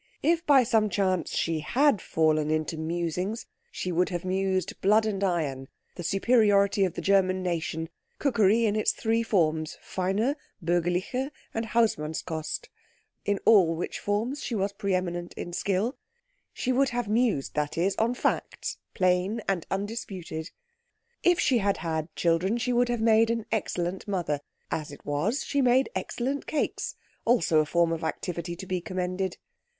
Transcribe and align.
If 0.23 0.43
by 0.47 0.63
some 0.63 0.89
chance 0.89 1.29
she 1.35 1.59
had 1.59 2.01
fallen 2.01 2.49
into 2.49 2.75
musings, 2.75 3.45
she 3.71 3.91
would 3.91 4.09
have 4.09 4.25
mused 4.25 4.81
blood 4.81 5.05
and 5.05 5.23
iron, 5.23 5.67
the 5.93 6.01
superiority 6.01 6.83
of 6.85 6.95
the 6.95 7.03
German 7.03 7.43
nation, 7.43 7.87
cookery 8.17 8.65
in 8.65 8.75
its 8.75 8.93
three 8.93 9.21
forms 9.21 9.77
feine, 9.79 10.35
bürgerliche, 10.65 11.29
and 11.53 11.67
Hausmannskost, 11.67 12.67
in 13.25 13.37
all 13.45 13.75
which 13.75 13.99
forms 13.99 14.43
she 14.43 14.55
was 14.55 14.73
preëminent 14.73 15.33
in 15.33 15.53
skill 15.53 15.95
she 16.51 16.71
would 16.71 16.89
have 16.89 17.07
mused, 17.07 17.53
that 17.53 17.77
is, 17.77 17.95
on 17.97 18.15
facts, 18.15 18.77
plain 18.95 19.39
and 19.47 19.67
undisputed. 19.69 20.49
If 21.21 21.39
she 21.39 21.59
had 21.59 21.77
had 21.77 22.15
children 22.15 22.57
she 22.57 22.73
would 22.73 22.89
have 22.89 23.01
made 23.01 23.29
an 23.29 23.45
excellent 23.51 24.07
mother; 24.07 24.41
as 24.71 24.91
it 24.91 25.05
was 25.05 25.43
she 25.43 25.61
made 25.61 25.91
excellent 25.93 26.47
cakes 26.47 26.95
also 27.23 27.59
a 27.59 27.67
form 27.67 27.91
of 27.91 28.03
activity 28.03 28.55
to 28.55 28.65
be 28.65 28.81
commended. 28.81 29.37